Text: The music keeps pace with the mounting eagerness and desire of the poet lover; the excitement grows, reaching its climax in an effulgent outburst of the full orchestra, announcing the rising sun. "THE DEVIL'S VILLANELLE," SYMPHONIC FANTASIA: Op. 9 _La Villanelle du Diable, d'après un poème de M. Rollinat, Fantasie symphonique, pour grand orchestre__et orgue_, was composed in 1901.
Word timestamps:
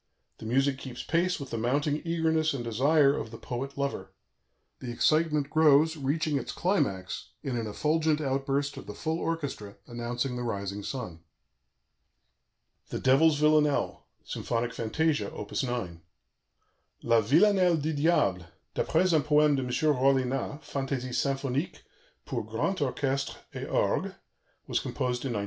The 0.39 0.47
music 0.47 0.79
keeps 0.79 1.03
pace 1.03 1.39
with 1.39 1.51
the 1.51 1.59
mounting 1.59 2.01
eagerness 2.03 2.55
and 2.55 2.63
desire 2.63 3.15
of 3.15 3.29
the 3.29 3.37
poet 3.37 3.77
lover; 3.77 4.09
the 4.79 4.91
excitement 4.91 5.51
grows, 5.51 5.95
reaching 5.95 6.39
its 6.39 6.51
climax 6.51 7.29
in 7.43 7.55
an 7.55 7.67
effulgent 7.67 8.19
outburst 8.19 8.77
of 8.77 8.87
the 8.87 8.95
full 8.95 9.19
orchestra, 9.19 9.75
announcing 9.85 10.35
the 10.37 10.41
rising 10.41 10.81
sun. 10.81 11.19
"THE 12.89 12.97
DEVIL'S 12.97 13.37
VILLANELLE," 13.39 14.03
SYMPHONIC 14.23 14.73
FANTASIA: 14.73 15.29
Op. 15.35 15.51
9 15.61 16.01
_La 17.03 17.21
Villanelle 17.23 17.77
du 17.77 17.93
Diable, 17.93 18.47
d'après 18.73 19.13
un 19.13 19.21
poème 19.21 19.55
de 19.55 19.61
M. 19.61 19.69
Rollinat, 19.95 20.63
Fantasie 20.63 21.13
symphonique, 21.13 21.83
pour 22.25 22.43
grand 22.43 22.77
orchestre__et 22.79 23.69
orgue_, 23.69 24.15
was 24.65 24.79
composed 24.79 25.25
in 25.25 25.33
1901. 25.33 25.39